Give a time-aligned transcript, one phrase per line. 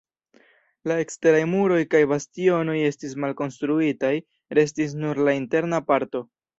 [0.91, 4.15] La eksteraj muroj kaj bastionoj estis malkonstruitaj,
[4.63, 6.29] restis nur la interna parto.